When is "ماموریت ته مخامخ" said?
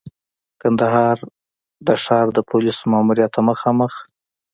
2.93-3.93